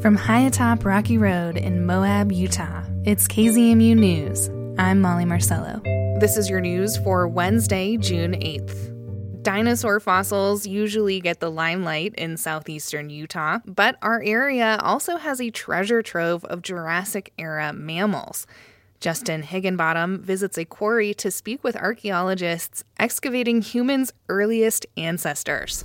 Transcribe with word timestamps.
From 0.00 0.16
high 0.16 0.46
atop 0.46 0.86
Rocky 0.86 1.18
Road 1.18 1.58
in 1.58 1.84
Moab, 1.84 2.32
Utah, 2.32 2.84
it's 3.04 3.28
KZMU 3.28 3.94
News. 3.94 4.48
I'm 4.78 4.98
Molly 5.02 5.26
Marcello. 5.26 5.82
This 6.18 6.38
is 6.38 6.48
your 6.48 6.62
news 6.62 6.96
for 6.96 7.28
Wednesday, 7.28 7.98
June 7.98 8.32
8th. 8.32 9.42
Dinosaur 9.42 10.00
fossils 10.00 10.66
usually 10.66 11.20
get 11.20 11.40
the 11.40 11.50
limelight 11.50 12.14
in 12.14 12.38
southeastern 12.38 13.10
Utah, 13.10 13.58
but 13.66 13.96
our 14.00 14.22
area 14.22 14.78
also 14.80 15.18
has 15.18 15.38
a 15.38 15.50
treasure 15.50 16.00
trove 16.00 16.46
of 16.46 16.62
Jurassic 16.62 17.34
era 17.36 17.74
mammals. 17.74 18.46
Justin 19.00 19.42
Higginbottom 19.42 20.22
visits 20.22 20.56
a 20.56 20.64
quarry 20.64 21.12
to 21.12 21.30
speak 21.30 21.62
with 21.62 21.76
archaeologists 21.76 22.84
excavating 22.98 23.60
humans' 23.60 24.14
earliest 24.30 24.86
ancestors. 24.96 25.84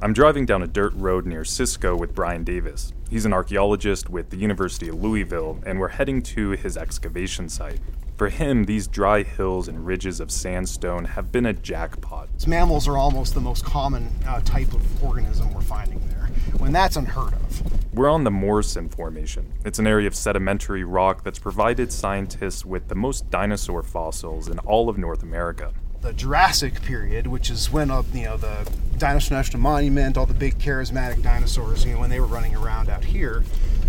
I'm 0.00 0.12
driving 0.12 0.46
down 0.46 0.62
a 0.62 0.68
dirt 0.68 0.92
road 0.94 1.26
near 1.26 1.44
Cisco 1.44 1.96
with 1.96 2.14
Brian 2.14 2.44
Davis. 2.44 2.92
He's 3.10 3.24
an 3.24 3.32
archaeologist 3.32 4.08
with 4.08 4.30
the 4.30 4.36
University 4.36 4.88
of 4.88 4.94
Louisville, 4.94 5.58
and 5.66 5.80
we're 5.80 5.88
heading 5.88 6.22
to 6.22 6.50
his 6.50 6.76
excavation 6.76 7.48
site. 7.48 7.80
For 8.16 8.28
him, 8.28 8.66
these 8.66 8.86
dry 8.86 9.24
hills 9.24 9.66
and 9.66 9.84
ridges 9.84 10.20
of 10.20 10.30
sandstone 10.30 11.04
have 11.04 11.32
been 11.32 11.46
a 11.46 11.52
jackpot. 11.52 12.28
Mammals 12.46 12.86
are 12.86 12.96
almost 12.96 13.34
the 13.34 13.40
most 13.40 13.64
common 13.64 14.08
uh, 14.24 14.40
type 14.42 14.72
of 14.72 15.02
organism 15.02 15.52
we're 15.52 15.62
finding 15.62 15.98
there, 16.10 16.28
when 16.58 16.72
that's 16.72 16.94
unheard 16.94 17.32
of. 17.32 17.92
We're 17.92 18.08
on 18.08 18.22
the 18.22 18.30
Morrison 18.30 18.88
Formation. 18.88 19.52
It's 19.64 19.80
an 19.80 19.88
area 19.88 20.06
of 20.06 20.14
sedimentary 20.14 20.84
rock 20.84 21.24
that's 21.24 21.40
provided 21.40 21.92
scientists 21.92 22.64
with 22.64 22.86
the 22.86 22.94
most 22.94 23.30
dinosaur 23.30 23.82
fossils 23.82 24.46
in 24.46 24.60
all 24.60 24.88
of 24.88 24.96
North 24.96 25.24
America 25.24 25.72
the 26.00 26.12
Jurassic 26.12 26.82
period, 26.82 27.26
which 27.26 27.50
is 27.50 27.70
when 27.70 27.90
uh, 27.90 28.02
you 28.12 28.24
know 28.24 28.36
the 28.36 28.70
Dinosaur 28.98 29.36
National 29.36 29.60
Monument, 29.60 30.16
all 30.16 30.26
the 30.26 30.34
big 30.34 30.58
charismatic 30.58 31.22
dinosaurs, 31.22 31.84
you 31.84 31.94
know, 31.94 32.00
when 32.00 32.10
they 32.10 32.20
were 32.20 32.26
running 32.26 32.54
around 32.56 32.88
out 32.88 33.04
here, 33.04 33.44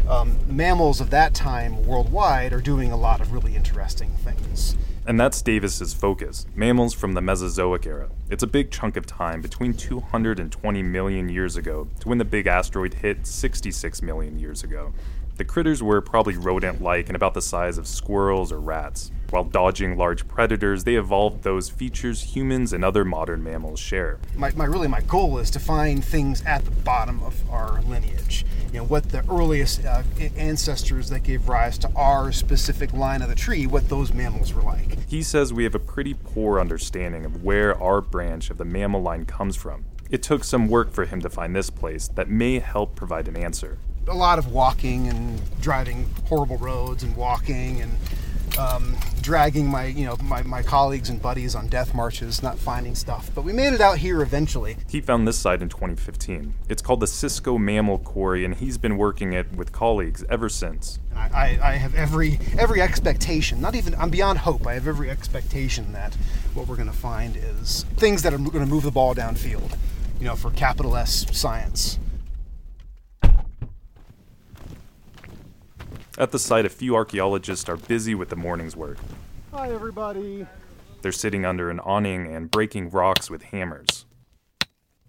um, 0.07 0.37
mammals 0.47 1.01
of 1.01 1.09
that 1.11 1.33
time 1.33 1.85
worldwide 1.85 2.53
are 2.53 2.61
doing 2.61 2.91
a 2.91 2.97
lot 2.97 3.21
of 3.21 3.31
really 3.31 3.55
interesting 3.55 4.09
things. 4.23 4.75
And 5.05 5.19
that's 5.19 5.41
Davis's 5.41 5.93
focus 5.93 6.45
mammals 6.55 6.93
from 6.93 7.13
the 7.13 7.21
Mesozoic 7.21 7.85
era. 7.87 8.09
It's 8.29 8.43
a 8.43 8.47
big 8.47 8.69
chunk 8.69 8.95
of 8.95 9.07
time 9.07 9.41
between 9.41 9.73
220 9.73 10.83
million 10.83 11.29
years 11.29 11.57
ago 11.57 11.87
to 12.01 12.09
when 12.09 12.19
the 12.19 12.25
big 12.25 12.45
asteroid 12.47 12.95
hit 12.95 13.25
66 13.25 14.01
million 14.03 14.39
years 14.39 14.63
ago. 14.63 14.93
The 15.39 15.45
critters 15.45 15.81
were 15.81 16.01
probably 16.01 16.35
rodent 16.35 16.81
like 16.81 17.07
and 17.07 17.15
about 17.15 17.33
the 17.33 17.41
size 17.41 17.77
of 17.77 17.87
squirrels 17.87 18.51
or 18.51 18.59
rats. 18.59 19.09
While 19.29 19.45
dodging 19.45 19.95
large 19.95 20.27
predators, 20.27 20.83
they 20.83 20.95
evolved 20.95 21.43
those 21.43 21.69
features 21.69 22.35
humans 22.35 22.73
and 22.73 22.83
other 22.83 23.05
modern 23.05 23.41
mammals 23.41 23.79
share. 23.79 24.19
My, 24.35 24.51
my 24.57 24.65
really 24.65 24.89
my 24.89 24.99
goal 24.99 25.37
is 25.37 25.49
to 25.51 25.59
find 25.59 26.03
things 26.03 26.43
at 26.43 26.65
the 26.65 26.71
bottom 26.71 27.23
of 27.23 27.49
our 27.49 27.81
lineage. 27.83 28.45
You 28.73 28.79
know, 28.79 28.83
what 28.83 29.07
the 29.11 29.23
earliest 29.29 29.85
uh, 29.85 30.03
ancestors 30.35 31.09
that 31.09 31.21
gave 31.21 31.47
rise 31.47 31.77
to 31.77 31.91
our 31.95 32.33
specific 32.33 32.91
line 32.91 33.21
of 33.21 33.29
the 33.29 33.35
tree, 33.35 33.65
what 33.65 33.87
those 33.87 34.13
mammals 34.13 34.53
were 34.53 34.63
like. 34.63 35.07
He 35.07 35.23
says 35.23 35.53
we 35.53 35.63
have 35.63 35.73
a 35.73 35.79
pretty 35.79 36.15
poor 36.15 36.59
understanding 36.59 37.23
of 37.23 37.45
where 37.45 37.81
our 37.81 38.01
branch 38.01 38.49
of 38.49 38.57
the 38.57 38.65
mammal 38.65 39.01
line 39.01 39.23
comes 39.23 39.55
from. 39.55 39.85
It 40.09 40.21
took 40.21 40.43
some 40.43 40.67
work 40.67 40.91
for 40.91 41.05
him 41.05 41.21
to 41.21 41.29
find 41.29 41.55
this 41.55 41.69
place 41.69 42.09
that 42.09 42.29
may 42.29 42.59
help 42.59 42.97
provide 42.97 43.29
an 43.29 43.37
answer 43.37 43.77
a 44.09 44.13
lot 44.13 44.39
of 44.39 44.51
walking 44.51 45.07
and 45.07 45.39
driving 45.61 46.09
horrible 46.27 46.57
roads 46.57 47.03
and 47.03 47.15
walking 47.15 47.81
and 47.81 47.95
um, 48.57 48.95
dragging 49.21 49.67
my 49.67 49.85
you 49.85 50.05
know 50.05 50.17
my, 50.23 50.41
my 50.43 50.61
colleagues 50.61 51.09
and 51.09 51.21
buddies 51.21 51.55
on 51.55 51.67
death 51.67 51.93
marches, 51.93 52.43
not 52.43 52.57
finding 52.57 52.95
stuff. 52.95 53.29
But 53.33 53.43
we 53.43 53.53
made 53.53 53.73
it 53.73 53.81
out 53.81 53.97
here 53.97 54.21
eventually. 54.21 54.77
He 54.89 55.01
found 55.01 55.27
this 55.27 55.37
site 55.37 55.61
in 55.61 55.69
2015. 55.69 56.53
It's 56.67 56.81
called 56.81 56.99
the 56.99 57.07
Cisco 57.07 57.57
Mammal 57.57 57.99
Quarry, 57.99 58.43
and 58.43 58.55
he's 58.55 58.77
been 58.77 58.97
working 58.97 59.33
it 59.33 59.51
with 59.53 59.71
colleagues 59.71 60.23
ever 60.29 60.49
since. 60.49 60.99
I, 61.15 61.29
I, 61.29 61.59
I 61.61 61.73
have 61.73 61.95
every 61.95 62.39
every 62.57 62.81
expectation, 62.81 63.61
not 63.61 63.75
even 63.75 63.95
I'm 63.95 64.09
beyond 64.09 64.39
hope. 64.39 64.65
I 64.67 64.73
have 64.73 64.87
every 64.87 65.09
expectation 65.09 65.93
that 65.93 66.15
what 66.53 66.67
we're 66.67 66.75
going 66.75 66.91
to 66.91 66.97
find 66.97 67.37
is 67.37 67.85
things 67.95 68.23
that 68.23 68.33
are 68.33 68.37
going 68.37 68.65
to 68.65 68.65
move 68.65 68.83
the 68.83 68.91
ball 68.91 69.15
downfield. 69.15 69.77
You 70.19 70.25
know, 70.25 70.35
for 70.35 70.51
capital 70.51 70.97
S 70.97 71.25
science. 71.31 71.97
At 76.19 76.31
the 76.31 76.39
site, 76.39 76.65
a 76.65 76.69
few 76.69 76.97
archaeologists 76.97 77.69
are 77.69 77.77
busy 77.77 78.13
with 78.13 78.27
the 78.27 78.35
morning's 78.35 78.75
work. 78.75 78.97
Hi, 79.53 79.71
everybody. 79.71 80.45
They're 81.01 81.13
sitting 81.13 81.45
under 81.45 81.69
an 81.69 81.79
awning 81.79 82.35
and 82.35 82.51
breaking 82.51 82.89
rocks 82.89 83.29
with 83.29 83.41
hammers. 83.41 84.05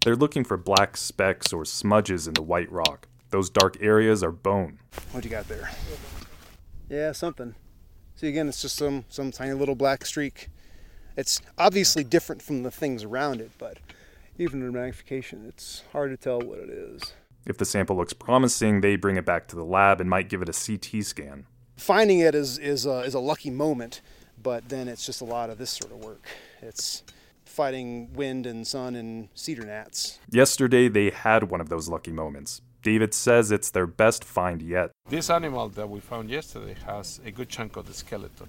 They're 0.05 0.15
looking 0.15 0.45
for 0.45 0.57
black 0.57 0.97
specks 0.97 1.53
or 1.53 1.65
smudges 1.65 2.29
in 2.29 2.35
the 2.35 2.43
white 2.43 2.71
rock. 2.71 3.09
Those 3.31 3.51
dark 3.51 3.77
areas 3.81 4.23
are 4.23 4.31
bone. 4.31 4.79
What 5.11 5.25
you 5.25 5.31
got 5.31 5.49
there? 5.49 5.73
Yeah, 6.89 7.11
something. 7.11 7.57
See, 8.15 8.29
again, 8.29 8.49
it's 8.49 8.63
just 8.63 8.77
some 8.77 9.05
some 9.09 9.33
tiny 9.33 9.55
little 9.55 9.75
black 9.75 10.07
streak. 10.07 10.49
It's 11.17 11.43
obviously 11.59 12.05
different 12.05 12.41
from 12.41 12.63
the 12.63 12.71
things 12.71 13.03
around 13.03 13.41
it, 13.41 13.51
but 13.59 13.79
even 14.39 14.63
in 14.63 14.73
magnification, 14.73 15.45
it's 15.49 15.83
hard 15.91 16.13
to 16.13 16.17
tell 16.17 16.41
what 16.41 16.61
it 16.61 16.71
is. 16.71 17.15
If 17.47 17.59
the 17.59 17.65
sample 17.65 17.97
looks 17.97 18.13
promising, 18.13 18.81
they 18.81 18.97
bring 18.97 19.17
it 19.17 19.25
back 19.25 19.49
to 19.49 19.57
the 19.57 19.65
lab 19.65 20.01
and 20.01 20.09
might 20.09 20.29
give 20.29 20.43
it 20.43 20.49
a 20.49 20.53
CT 20.53 21.05
scan. 21.05 21.47
Finding 21.77 22.21
it 22.21 22.35
is, 22.35 22.59
is, 22.59 22.87
a, 22.87 23.01
is 23.01 23.15
a 23.15 23.21
lucky 23.21 23.51
moment, 23.51 24.03
but 24.43 24.69
then 24.69 24.89
it's 24.89 25.07
just 25.07 25.21
a 25.21 25.25
lot 25.25 25.51
of 25.51 25.59
this 25.59 25.71
sort 25.71 25.93
of 25.93 26.05
work. 26.05 26.27
It's 26.61 27.03
fighting 27.45 28.13
wind 28.13 28.47
and 28.47 28.67
sun 28.67 28.95
and 28.95 29.29
cedar 29.35 29.65
gnats. 29.65 30.19
Yesterday, 30.31 30.89
they 30.89 31.11
had 31.11 31.51
one 31.51 31.61
of 31.61 31.69
those 31.69 31.89
lucky 31.89 32.13
moments. 32.13 32.61
Davis 32.83 33.17
says 33.17 33.51
it's 33.51 33.71
their 33.71 33.87
best 33.87 34.25
find 34.25 34.63
yet. 34.63 34.91
This 35.09 35.29
animal 35.29 35.69
that 35.71 35.91
we 35.91 36.01
found 36.01 36.31
yesterday 36.31 36.77
has 36.87 37.21
a 37.25 37.31
good 37.31 37.49
chunk 37.49 37.77
of 37.77 37.87
the 37.87 37.93
skeleton. 37.93 38.49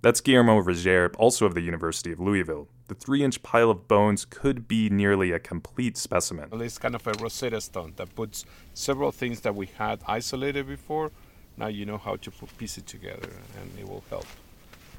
That's 0.00 0.20
Guillermo 0.20 0.58
Rougier, 0.58 1.10
also 1.18 1.44
of 1.44 1.54
the 1.54 1.60
University 1.60 2.12
of 2.12 2.20
Louisville. 2.20 2.68
The 2.86 2.94
three 2.94 3.24
inch 3.24 3.42
pile 3.42 3.68
of 3.68 3.88
bones 3.88 4.24
could 4.24 4.68
be 4.68 4.88
nearly 4.88 5.32
a 5.32 5.40
complete 5.40 5.96
specimen. 5.96 6.48
It's 6.52 6.78
kind 6.78 6.94
of 6.94 7.04
a 7.04 7.14
Rosetta 7.14 7.60
Stone 7.60 7.94
that 7.96 8.14
puts 8.14 8.44
several 8.74 9.10
things 9.10 9.40
that 9.40 9.56
we 9.56 9.66
had 9.66 10.00
isolated 10.06 10.68
before. 10.68 11.10
Now 11.56 11.66
you 11.66 11.84
know 11.84 11.98
how 11.98 12.14
to 12.14 12.30
put, 12.30 12.56
pieces 12.56 12.84
together, 12.84 13.28
and 13.60 13.76
it 13.76 13.88
will 13.88 14.04
help. 14.08 14.26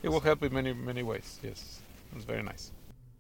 It 0.03 0.09
will 0.09 0.19
help 0.19 0.43
in 0.43 0.53
many, 0.53 0.73
many 0.73 1.03
ways, 1.03 1.39
yes. 1.41 1.79
It's 2.13 2.25
very 2.25 2.43
nice. 2.43 2.71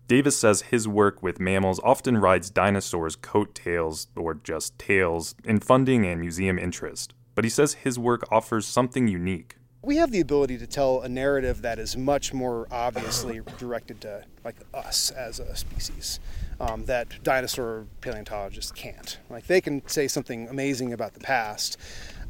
Davis 0.07 0.37
says 0.37 0.63
his 0.63 0.85
work 0.85 1.23
with 1.23 1.39
mammals 1.39 1.79
often 1.81 2.17
rides 2.17 2.49
dinosaurs' 2.49 3.15
coattails, 3.15 4.07
or 4.17 4.33
just 4.33 4.77
tails, 4.77 5.33
in 5.45 5.59
funding 5.61 6.05
and 6.05 6.19
museum 6.19 6.59
interest. 6.59 7.13
But 7.35 7.45
he 7.45 7.49
says 7.49 7.75
his 7.75 7.97
work 7.97 8.27
offers 8.29 8.67
something 8.67 9.07
unique 9.07 9.55
we 9.81 9.95
have 9.95 10.11
the 10.11 10.19
ability 10.19 10.57
to 10.57 10.67
tell 10.67 11.01
a 11.01 11.09
narrative 11.09 11.61
that 11.61 11.79
is 11.79 11.95
much 11.95 12.33
more 12.33 12.67
obviously 12.71 13.41
directed 13.57 14.01
to 14.01 14.23
like 14.43 14.55
us 14.73 15.11
as 15.11 15.39
a 15.39 15.55
species 15.55 16.19
um, 16.59 16.85
that 16.85 17.23
dinosaur 17.23 17.85
paleontologists 18.01 18.71
can't. 18.71 19.19
Like 19.29 19.47
they 19.47 19.61
can 19.61 19.87
say 19.87 20.07
something 20.07 20.47
amazing 20.49 20.93
about 20.93 21.13
the 21.13 21.19
past 21.19 21.77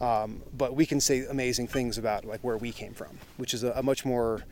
um, 0.01 0.41
but 0.55 0.75
we 0.75 0.85
can 0.85 1.01
say 1.01 1.25
amazing 1.25 1.67
things 1.67 1.97
about 1.97 2.23
like 2.25 2.41
where 2.41 2.57
we 2.57 2.71
came 2.71 2.93
from 2.93 3.17
which 3.37 3.53
is 3.53 3.63
a, 3.63 3.71
a 3.71 3.83
much 3.83 4.05
more 4.05 4.43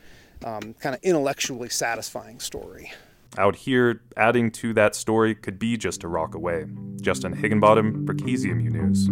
um, 0.44 0.74
kind 0.74 0.94
of 0.94 1.02
intellectually 1.02 1.68
satisfying 1.68 2.40
story. 2.40 2.92
Out 3.36 3.56
here 3.56 4.00
adding 4.16 4.50
to 4.52 4.72
that 4.74 4.94
story 4.94 5.34
could 5.34 5.58
be 5.58 5.76
just 5.76 6.02
a 6.02 6.08
rock 6.08 6.34
away. 6.34 6.66
Justin 7.00 7.32
higginbottom 7.32 8.06
for 8.06 8.14
kzmu 8.14 8.70
news 8.70 9.08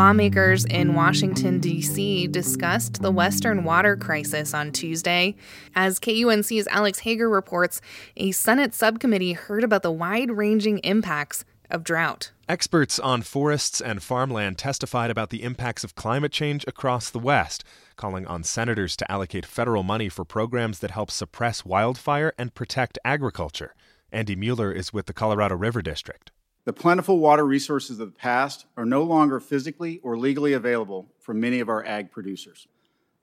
Lawmakers 0.00 0.64
in 0.64 0.94
Washington, 0.94 1.60
D.C. 1.60 2.26
discussed 2.28 3.02
the 3.02 3.10
Western 3.10 3.64
water 3.64 3.98
crisis 3.98 4.54
on 4.54 4.72
Tuesday. 4.72 5.36
As 5.74 6.00
KUNC's 6.00 6.66
Alex 6.68 7.00
Hager 7.00 7.28
reports, 7.28 7.82
a 8.16 8.30
Senate 8.30 8.72
subcommittee 8.72 9.34
heard 9.34 9.62
about 9.62 9.82
the 9.82 9.92
wide 9.92 10.30
ranging 10.30 10.78
impacts 10.78 11.44
of 11.68 11.84
drought. 11.84 12.32
Experts 12.48 12.98
on 12.98 13.20
forests 13.20 13.78
and 13.78 14.02
farmland 14.02 14.56
testified 14.56 15.10
about 15.10 15.28
the 15.28 15.42
impacts 15.42 15.84
of 15.84 15.94
climate 15.94 16.32
change 16.32 16.64
across 16.66 17.10
the 17.10 17.18
West, 17.18 17.62
calling 17.96 18.26
on 18.26 18.42
senators 18.42 18.96
to 18.96 19.12
allocate 19.12 19.44
federal 19.44 19.82
money 19.82 20.08
for 20.08 20.24
programs 20.24 20.78
that 20.78 20.92
help 20.92 21.10
suppress 21.10 21.62
wildfire 21.66 22.32
and 22.38 22.54
protect 22.54 22.98
agriculture. 23.04 23.74
Andy 24.10 24.34
Mueller 24.34 24.72
is 24.72 24.94
with 24.94 25.04
the 25.04 25.12
Colorado 25.12 25.56
River 25.56 25.82
District. 25.82 26.32
The 26.70 26.74
plentiful 26.74 27.18
water 27.18 27.44
resources 27.44 27.98
of 27.98 28.06
the 28.06 28.16
past 28.16 28.66
are 28.76 28.84
no 28.84 29.02
longer 29.02 29.40
physically 29.40 29.98
or 30.04 30.16
legally 30.16 30.52
available 30.52 31.08
for 31.18 31.34
many 31.34 31.58
of 31.58 31.68
our 31.68 31.84
ag 31.84 32.12
producers. 32.12 32.68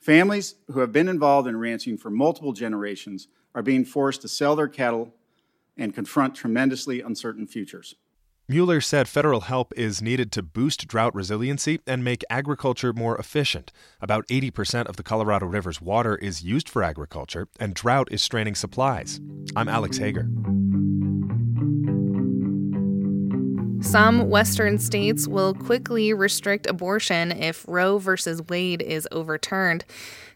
Families 0.02 0.56
who 0.70 0.82
have 0.82 0.92
been 0.92 1.08
involved 1.08 1.48
in 1.48 1.56
ranching 1.56 1.98
for 1.98 2.10
multiple 2.10 2.52
generations 2.52 3.30
are 3.56 3.62
being 3.62 3.86
forced 3.86 4.22
to 4.24 4.28
sell 4.28 4.58
their 4.58 4.68
cattle 4.68 5.14
and 5.78 5.96
confront 5.96 6.36
tremendously 6.36 7.00
uncertain 7.00 7.48
futures. 7.48 7.96
Mueller 8.50 8.82
said 8.82 9.10
federal 9.10 9.42
help 9.42 9.74
is 9.78 10.02
needed 10.02 10.32
to 10.32 10.42
boost 10.42 10.88
drought 10.88 11.16
resiliency 11.16 11.80
and 11.88 12.04
make 12.04 12.24
agriculture 12.30 12.92
more 12.92 13.18
efficient. 13.18 13.72
About 14.02 14.28
80% 14.28 14.88
of 14.88 14.98
the 14.98 15.04
Colorado 15.04 15.46
River's 15.46 15.82
water 15.82 16.16
is 16.18 16.44
used 16.44 16.68
for 16.68 16.84
agriculture, 16.84 17.48
and 17.62 17.74
drought 17.74 18.10
is 18.10 18.22
straining 18.22 18.56
supplies. 18.56 19.22
I'm 19.56 19.68
Alex 19.68 19.98
Hager. 19.98 20.30
Some 23.82 24.30
Western 24.30 24.80
states 24.80 25.28
will 25.28 25.54
quickly 25.54 26.14
restrict 26.14 26.66
abortion 26.66 27.32
if 27.32 27.64
Roe 27.68 28.00
v. 28.00 28.16
Wade 28.50 28.82
is 28.82 29.08
overturned. 29.12 29.86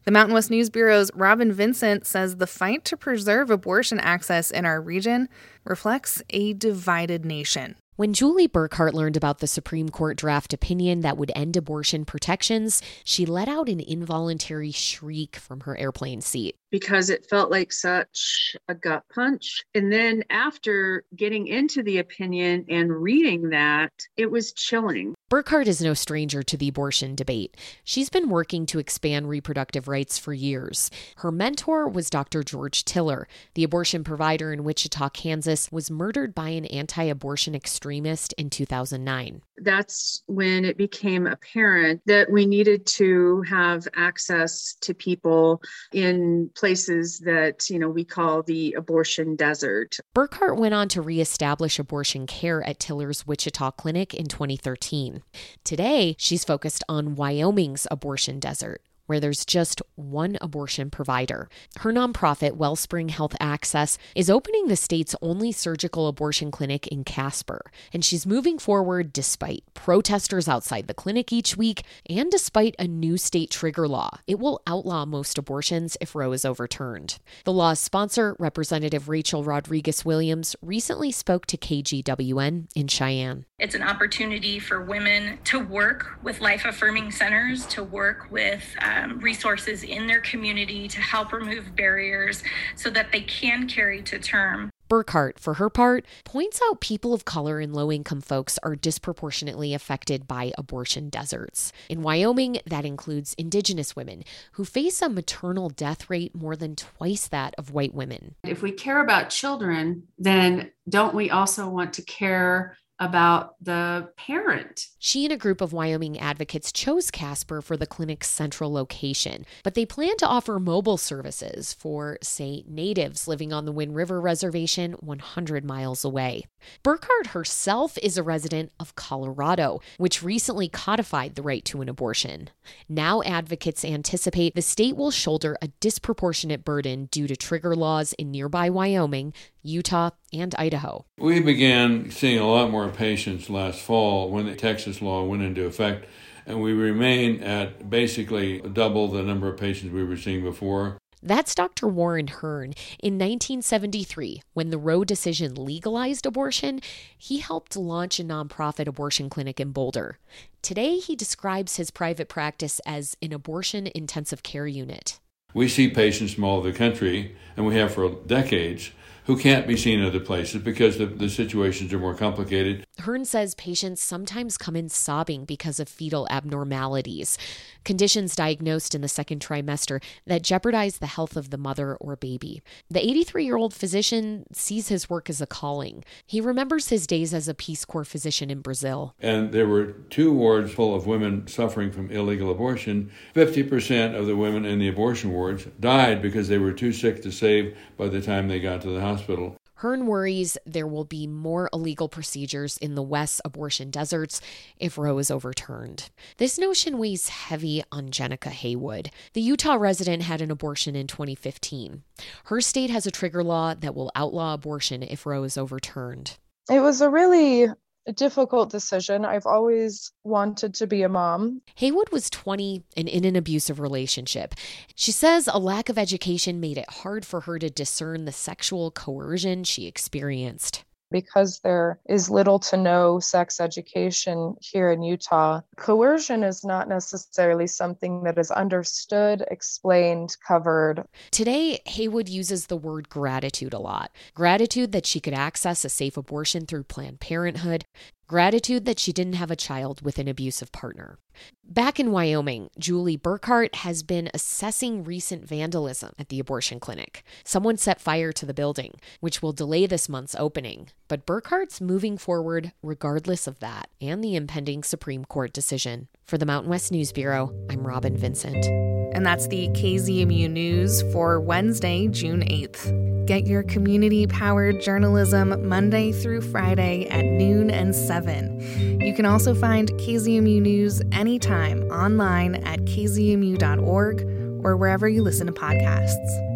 The 0.06 0.12
Mountain 0.12 0.34
West 0.34 0.50
News 0.50 0.70
Bureau's 0.70 1.12
Robyn 1.14 1.52
Vincent 1.52 2.06
says 2.06 2.38
the 2.38 2.48
fight 2.48 2.86
to 2.86 2.98
preserve 2.98 3.50
abortion 3.50 4.00
access 4.00 4.52
in 4.52 4.66
our 4.66 4.82
region 4.82 5.28
reflects 5.64 6.24
a 6.30 6.54
divided 6.54 7.26
nation. 7.26 7.76
When 7.98 8.14
Julie 8.14 8.48
Burkhart 8.48 8.94
learned 8.94 9.18
about 9.18 9.40
the 9.40 9.48
Supreme 9.48 9.90
Court 9.90 10.16
draft 10.16 10.54
opinion 10.54 11.02
that 11.02 11.18
would 11.18 11.32
end 11.36 11.58
abortion 11.58 12.06
protections, 12.06 12.82
she 13.04 13.26
let 13.26 13.50
out 13.50 13.68
an 13.68 13.82
involuntary 13.82 14.72
shriek 14.72 15.36
from 15.36 15.60
her 15.60 15.78
airplane 15.78 16.22
seat. 16.22 16.56
Because 16.72 17.10
it 17.10 17.28
felt 17.30 17.52
like 17.52 17.74
such 17.74 18.56
a 18.70 18.74
gut 18.74 19.04
punch. 19.14 19.62
And 19.76 19.92
then 19.92 20.24
after 20.30 21.04
getting 21.18 21.48
into 21.48 21.84
the 21.84 21.98
opinion 21.98 22.64
and 22.70 22.96
reading 22.96 23.50
that, 23.50 23.92
it 24.16 24.32
was 24.32 24.54
chilling. 24.54 25.14
Burkhart 25.30 25.68
is 25.68 25.82
no 25.82 25.94
stranger 25.94 26.44
to 26.44 26.56
the 26.56 26.70
abortion 26.70 27.14
debate. 27.14 27.58
She's 27.84 28.10
been 28.10 28.30
working 28.30 28.66
to 28.68 28.80
expand 28.80 29.28
reproductive 29.28 29.90
rights 29.90 30.18
for 30.18 30.34
years. 30.34 30.90
Her 31.18 31.32
mentor 31.32 31.90
was 31.90 32.10
Dr. 32.10 32.42
George 32.42 32.86
Tiller. 32.86 33.28
The 33.56 33.66
abortion 33.66 34.06
provider 34.06 34.54
in 34.54 34.64
Wichita, 34.64 35.10
Kansas, 35.10 35.72
was 35.74 35.92
murdered 35.92 36.34
by 36.34 36.50
an 36.50 36.66
anti 36.66 37.04
abortion 37.04 37.54
extremist 37.54 37.91
in 38.38 38.50
2009. 38.50 39.42
That's 39.58 40.24
when 40.28 40.66
it 40.66 40.78
became 40.78 41.28
apparent 41.28 42.02
that 42.06 42.32
we 42.32 42.46
needed 42.46 42.86
to 42.88 43.42
have 43.44 43.88
access 43.96 44.76
to 44.82 44.94
people 44.94 45.62
in 45.92 46.50
places 46.56 47.20
that, 47.20 47.70
you 47.70 47.80
know, 47.80 47.90
we 47.90 48.04
call 48.06 48.44
the 48.44 48.74
abortion 48.74 49.36
desert. 49.36 49.98
Burkhart 50.16 50.58
went 50.58 50.74
on 50.74 50.88
to 50.90 51.02
reestablish 51.02 51.80
abortion 51.80 52.26
care 52.28 52.64
at 52.64 52.80
Tiller's 52.80 53.28
Wichita 53.28 53.72
Clinic 53.72 54.14
in 54.14 54.26
2013. 54.26 55.22
Today, 55.64 56.16
she's 56.18 56.44
focused 56.44 56.84
on 56.88 57.16
Wyoming's 57.16 57.88
abortion 57.92 58.40
desert 58.40 58.82
where 59.12 59.20
there's 59.20 59.44
just 59.44 59.82
one 59.96 60.38
abortion 60.40 60.90
provider. 60.90 61.50
Her 61.80 61.92
nonprofit, 61.92 62.54
Wellspring 62.54 63.10
Health 63.10 63.36
Access, 63.42 63.98
is 64.16 64.30
opening 64.30 64.68
the 64.68 64.78
state's 64.78 65.18
only 65.22 65.52
surgical 65.52 66.08
abortion 66.08 66.50
clinic 66.50 66.88
in 66.88 67.04
Casper, 67.04 67.70
and 67.92 68.06
she's 68.06 68.26
moving 68.26 68.58
forward 68.58 69.12
despite 69.12 69.66
protesters 69.74 70.48
outside 70.48 70.88
the 70.88 70.94
clinic 70.94 71.34
each 71.34 71.58
week 71.58 71.84
and 72.10 72.32
despite 72.32 72.74
a 72.80 72.88
new 72.88 73.18
state 73.18 73.52
trigger 73.52 73.86
law. 73.86 74.12
It 74.28 74.40
will 74.40 74.62
outlaw 74.66 75.04
most 75.04 75.38
abortions 75.38 75.98
if 76.00 76.16
Roe 76.16 76.32
is 76.32 76.46
overturned. 76.46 77.20
The 77.44 77.52
law's 77.52 77.82
sponsor, 77.82 78.38
Representative 78.40 79.10
Rachel 79.10 79.44
Rodriguez 79.44 80.06
Williams, 80.06 80.56
recently 80.62 81.12
spoke 81.12 81.48
to 81.48 81.58
KGWN 81.58 82.68
in 82.78 82.88
Cheyenne. 82.88 83.46
It's 83.60 83.76
an 83.76 83.84
opportunity 83.84 84.58
for 84.58 84.82
women 84.82 85.38
to 85.44 85.60
work 85.60 86.18
with 86.24 86.40
life 86.40 86.64
affirming 86.64 87.12
centers, 87.12 87.66
to 87.68 87.84
work 87.84 88.32
with 88.32 88.64
uh, 88.80 89.01
um, 89.02 89.20
resources 89.20 89.84
in 89.84 90.08
their 90.08 90.22
community 90.22 90.88
to 90.88 91.02
help 91.02 91.34
remove 91.34 91.76
barriers 91.76 92.44
so 92.76 92.90
that 92.90 93.12
they 93.12 93.22
can 93.22 93.68
carry 93.68 94.02
to 94.04 94.20
term. 94.20 94.70
Burkhart, 94.92 95.40
for 95.40 95.54
her 95.54 95.70
part, 95.70 96.06
points 96.26 96.60
out 96.68 96.82
people 96.82 97.14
of 97.14 97.24
color 97.24 97.62
and 97.62 97.74
low 97.74 97.90
income 97.90 98.20
folks 98.20 98.60
are 98.62 98.76
disproportionately 98.76 99.74
affected 99.74 100.28
by 100.28 100.52
abortion 100.58 101.08
deserts. 101.08 101.72
In 101.88 102.02
Wyoming, 102.02 102.60
that 102.66 102.84
includes 102.84 103.34
indigenous 103.36 103.96
women 103.96 104.26
who 104.54 104.66
face 104.66 105.02
a 105.02 105.08
maternal 105.08 105.70
death 105.70 106.10
rate 106.10 106.36
more 106.36 106.58
than 106.58 106.76
twice 106.76 107.30
that 107.30 107.56
of 107.58 107.72
white 107.72 107.94
women. 107.94 108.36
If 108.44 108.62
we 108.62 108.74
care 108.74 109.02
about 109.02 109.30
children, 109.30 110.04
then 110.20 110.72
don't 110.90 111.16
we 111.16 111.30
also 111.30 111.70
want 111.70 111.94
to 111.94 112.02
care 112.02 112.76
about 113.02 113.56
the 113.60 114.08
parent. 114.16 114.88
She 115.00 115.26
and 115.26 115.34
a 115.34 115.38
group 115.38 115.60
of 115.60 115.74
Wyoming 115.74 116.20
advocates 116.20 116.72
chose 116.72 117.10
Casper 117.10 117.60
for 117.60 117.76
the 117.76 117.88
clinic's 117.88 118.30
central 118.30 118.72
location, 118.72 119.44
but 119.64 119.74
they 119.74 119.88
plan 119.88 120.16
to 120.18 120.28
offer 120.28 120.60
mobile 120.60 120.98
services 120.98 121.74
for, 121.74 122.20
say, 122.22 122.64
natives 122.68 123.28
living 123.28 123.52
on 123.52 123.66
the 123.66 123.72
Wind 123.72 123.96
River 123.96 124.22
Reservation 124.22 124.94
100 125.00 125.66
miles 125.66 126.06
away. 126.06 126.46
Burkhart 126.84 127.28
herself 127.30 127.98
is 128.04 128.20
a 128.20 128.24
resident 128.24 128.72
of 128.80 128.96
Colorado, 128.96 129.82
which 129.98 130.22
recently 130.22 130.70
codified 130.70 131.34
the 131.34 131.42
right 131.42 131.66
to 131.66 131.82
an 131.82 131.90
abortion. 131.90 132.52
Now, 132.88 133.24
advocates 133.24 133.84
anticipate 133.84 134.54
the 134.54 134.62
state 134.62 134.96
will 134.96 135.10
shoulder 135.10 135.58
a 135.60 135.70
disproportionate 135.80 136.64
burden 136.64 137.08
due 137.08 137.28
to 137.28 137.36
trigger 137.36 137.76
laws 137.76 138.14
in 138.14 138.30
nearby 138.30 138.70
Wyoming, 138.70 139.34
Utah, 139.64 140.12
and 140.34 140.54
Idaho. 140.56 141.06
We 141.18 141.40
began 141.40 142.12
seeing 142.12 142.40
a 142.40 142.48
lot 142.48 142.72
more 142.72 142.90
patients 142.90 143.50
last 143.50 143.80
fall 143.80 144.30
when 144.30 144.46
the 144.46 144.56
Texas 144.56 145.02
law 145.02 145.24
went 145.24 145.44
into 145.44 145.66
effect, 145.66 146.06
and 146.46 146.62
we 146.62 146.74
remain 146.74 147.42
at 147.44 147.90
basically 147.90 148.60
double 148.62 149.08
the 149.08 149.24
number 149.24 149.48
of 149.48 149.60
patients 149.60 149.94
we 149.94 150.04
were 150.04 150.18
seeing 150.18 150.44
before. 150.44 150.98
That's 151.24 151.54
Dr. 151.54 151.88
Warren 151.88 152.28
Hern. 152.28 152.74
In 152.98 153.14
1973, 153.14 154.42
when 154.54 154.72
the 154.72 154.80
Roe 154.80 155.04
decision 155.04 155.54
legalized 155.54 156.26
abortion, 156.26 156.82
he 157.16 157.38
helped 157.38 157.76
launch 157.76 158.20
a 158.20 158.24
nonprofit 158.24 158.88
abortion 158.88 159.30
clinic 159.30 159.60
in 159.60 159.72
Boulder. 159.72 160.18
Today, 160.64 160.98
he 160.98 161.16
describes 161.16 161.76
his 161.76 161.92
private 161.92 162.28
practice 162.28 162.82
as 162.88 163.16
an 163.22 163.34
abortion 163.34 163.88
intensive 163.94 164.42
care 164.42 164.66
unit. 164.66 165.20
We 165.54 165.68
see 165.68 165.90
patients 165.90 166.34
from 166.34 166.46
all 166.46 166.58
over 166.58 166.72
the 166.72 166.78
country, 166.78 167.36
and 167.56 167.68
we 167.68 167.76
have 167.76 167.94
for 167.94 168.10
decades, 168.10 168.92
who 169.26 169.38
can't 169.38 169.68
be 169.68 169.78
seen 169.78 170.00
in 170.00 170.06
other 170.06 170.20
places 170.20 170.62
because 170.62 170.98
the, 170.98 171.06
the 171.06 171.30
situations 171.30 171.94
are 171.94 172.00
more 172.00 172.16
complicated. 172.16 172.86
Hern 173.00 173.26
says 173.26 173.56
patients 173.56 174.02
sometimes 174.02 174.58
come 174.58 174.76
in 174.76 174.90
sobbing 174.90 175.46
because 175.46 175.80
of 175.80 175.90
fetal 175.90 176.28
abnormalities, 176.30 177.38
conditions 177.84 178.36
diagnosed 178.36 178.94
in 178.94 179.02
the 179.02 179.08
second 179.08 179.42
trimester 179.42 180.04
that 180.28 180.44
jeopardize 180.44 180.98
the 180.98 181.08
health 181.08 181.36
of 181.36 181.50
the 181.50 181.58
mother 181.58 181.96
or 181.96 182.16
baby. 182.16 182.62
The 182.90 183.04
83 183.04 183.46
year 183.46 183.58
old 183.58 183.74
physician 183.74 184.46
sees 184.52 184.90
his 184.90 185.10
work 185.10 185.30
as 185.30 185.42
a 185.42 185.48
calling. 185.48 186.04
He 186.26 186.42
remembers 186.42 186.90
his 186.90 187.08
days 187.08 187.34
as 187.34 187.48
a 187.48 187.54
Peace 187.54 187.86
Corps 187.86 188.06
physician 188.06 188.50
in 188.50 188.62
Brazil. 188.62 189.16
And 189.20 189.52
there 189.52 189.68
were 189.68 189.94
two 190.10 190.32
wards 190.32 190.72
full 190.72 190.94
of 190.94 191.08
women 191.08 191.48
suffering 191.48 191.92
from 191.92 192.12
illegal 192.12 192.52
abortion. 192.52 193.12
50% 193.36 194.16
of 194.16 194.28
the 194.28 194.36
women 194.36 194.66
in 194.66 194.80
the 194.80 194.88
abortion 194.88 195.32
wards 195.32 195.66
died 195.80 196.22
because 196.22 196.50
they 196.50 196.58
were 196.58 196.74
too 196.74 196.94
sick 196.94 197.24
to 197.24 197.32
save 197.32 197.76
by 197.98 198.08
the 198.08 198.22
time 198.22 198.48
they 198.48 198.60
got 198.60 198.82
to 198.82 198.90
the 198.90 199.02
hospital. 199.02 199.58
Hern 199.82 200.06
worries 200.06 200.60
there 200.64 200.86
will 200.86 201.06
be 201.06 201.26
more 201.26 201.68
illegal 201.74 202.08
procedures 202.08 202.78
in 202.78 202.94
the 202.94 203.02
West's 203.02 203.42
abortion 203.44 203.90
deserts 203.90 204.40
if 204.78 204.96
Roe 204.96 205.18
is 205.18 205.32
overturned. 205.32 206.12
This 206.38 206.60
notion 206.60 207.00
weighs 207.00 207.30
heavy 207.30 207.84
on 207.92 208.12
Jenica 208.12 208.50
Haywood. 208.50 209.10
The 209.34 209.42
Utah 209.42 209.74
resident 209.74 210.22
had 210.22 210.40
an 210.40 210.52
abortion 210.52 210.96
in 210.96 211.08
2015. 211.08 212.04
Her 212.44 212.62
state 212.62 212.92
has 212.92 213.08
a 213.08 213.12
trigger 213.12 213.44
law 213.44 213.74
that 213.74 213.96
will 213.96 214.12
outlaw 214.16 214.54
abortion 214.54 215.02
if 215.02 215.26
Roe 215.26 215.42
is 215.42 215.58
overturned. 215.58 216.38
It 216.70 216.82
was 216.82 217.02
a 217.02 217.10
really 217.10 217.68
a 218.08 218.12
difficult 218.12 218.72
decision. 218.72 219.26
I've 219.26 219.46
always 219.46 220.12
wanted 220.24 220.74
to 220.76 220.88
be 220.88 221.04
a 221.04 221.10
mom. 221.10 221.62
Haywood 221.76 222.10
was 222.12 222.30
20 222.30 222.84
and 222.98 223.08
in 223.08 223.26
an 223.26 223.36
abusive 223.36 223.80
relationship. 223.80 224.56
She 224.96 225.12
says 225.12 225.48
a 225.52 225.60
lack 225.60 225.90
of 225.90 225.98
education 225.98 226.60
made 226.60 226.78
it 226.78 226.90
hard 226.90 227.26
for 227.26 227.42
her 227.42 227.60
to 227.60 227.70
discern 227.70 228.26
the 228.26 228.32
sexual 228.32 228.92
coercion 228.92 229.64
she 229.64 229.88
experienced 229.88 230.84
because 231.12 231.60
there 231.60 232.00
is 232.08 232.30
little 232.30 232.60
to 232.60 232.78
no 232.78 233.20
sex 233.20 233.60
education 233.60 234.56
here 234.62 234.92
in 234.92 235.04
Utah, 235.04 235.62
coercion 235.78 236.44
is 236.44 236.64
not 236.64 236.88
necessarily 236.88 237.68
something 237.68 238.24
that 238.24 238.38
is 238.38 238.52
understood, 238.52 239.44
explained, 239.52 240.36
covered. 240.48 241.04
Today, 241.32 241.80
Haywood 241.86 242.30
uses 242.30 242.68
the 242.68 242.78
word 242.78 243.10
gratitude 243.10 243.74
a 243.74 243.80
lot 243.80 244.12
gratitude 244.34 244.92
that 244.92 245.06
she 245.06 245.20
could 245.20 245.34
access 245.34 245.86
a 245.86 245.90
safe 245.90 246.18
abortion 246.18 246.66
through 246.66 246.84
Planned 246.84 247.20
Parenthood, 247.20 247.86
gratitude 248.28 248.86
that 248.86 249.00
she 249.00 249.12
didn't 249.12 249.34
have 249.34 249.52
a 249.52 249.56
child 249.56 250.02
with 250.02 250.18
an 250.18 250.28
abusive 250.28 250.72
partner. 250.72 251.18
Back 251.64 252.00
in 252.00 252.12
Wyoming, 252.12 252.70
Julie 252.78 253.18
Burkhart 253.18 253.76
has 253.76 254.04
been 254.04 254.30
assessing 254.34 255.04
recent 255.06 255.48
vandalism 255.48 256.14
at 256.20 256.30
the 256.30 256.40
abortion 256.40 256.80
clinic. 256.80 257.24
Someone 257.46 257.78
set 257.78 258.02
fire 258.02 258.34
to 258.34 258.46
the 258.46 258.54
building, 258.54 258.96
which 259.22 259.42
will 259.42 259.54
delay 259.54 259.86
this 259.86 260.10
month's 260.10 260.36
opening. 260.36 260.90
But 261.08 261.26
Burkhart's 261.26 261.80
moving 261.80 262.18
forward 262.18 262.74
regardless 262.84 263.48
of 263.48 263.60
that 263.60 263.90
and 264.02 264.22
the 264.24 264.36
impending 264.36 264.84
Supreme 264.84 265.24
Court 265.24 265.54
decision. 265.54 266.10
For 266.26 266.38
the 266.38 266.46
Mountain 266.46 266.70
West 266.70 266.92
News 266.92 267.12
Bureau, 267.12 267.54
I'm 267.70 267.88
Robyn 267.88 268.18
Vincent. 268.18 268.66
And 269.14 269.26
that's 269.26 269.48
the 269.48 269.68
KZMU 269.70 270.50
News 270.50 271.02
for 271.14 271.40
Wednesday, 271.40 272.08
June 272.08 272.42
8th. 272.42 273.26
Get 273.28 273.46
your 273.46 273.64
community 273.64 274.26
powered 274.26 274.82
journalism 274.82 275.68
Monday 275.68 276.12
through 276.12 276.42
Friday 276.42 277.08
at 277.10 277.24
noon 277.24 277.70
and 277.70 277.94
7. 277.94 279.00
You 279.02 279.14
can 279.14 279.26
also 279.26 279.54
find 279.54 279.92
KZMU 279.92 280.62
News 280.62 281.02
anytime 281.22 281.84
online 281.92 282.56
at 282.56 282.80
kzmu.org 282.82 284.22
or 284.66 284.76
wherever 284.76 285.08
you 285.08 285.22
listen 285.22 285.46
to 285.46 285.54
podcasts. 285.54 286.51